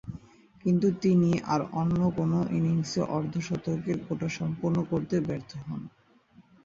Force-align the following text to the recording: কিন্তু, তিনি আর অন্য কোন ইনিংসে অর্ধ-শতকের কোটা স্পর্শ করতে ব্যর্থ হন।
কিন্তু, 0.63 0.87
তিনি 1.01 1.31
আর 1.47 1.61
অন্য 1.73 1.99
কোন 2.17 2.31
ইনিংসে 2.57 3.01
অর্ধ-শতকের 3.15 3.97
কোটা 4.05 4.27
স্পর্শ 4.35 4.57
করতে 4.91 5.15
ব্যর্থ 5.27 5.51
হন। 5.63 5.81